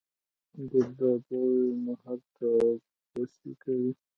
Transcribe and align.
ګلداد 0.69 1.21
وویل: 1.31 1.75
نو 1.85 1.93
هلته 2.03 2.47
غوسې 3.11 3.51
کوې. 3.61 3.89